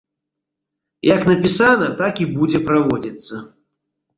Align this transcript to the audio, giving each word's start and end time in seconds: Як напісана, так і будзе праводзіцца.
Як 1.09 1.21
напісана, 1.31 1.91
так 2.01 2.13
і 2.25 2.27
будзе 2.39 2.59
праводзіцца. 2.71 3.35